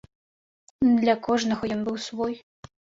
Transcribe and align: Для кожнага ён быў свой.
Для 1.03 1.15
кожнага 1.29 1.63
ён 1.79 1.87
быў 1.87 1.97
свой. 2.11 2.33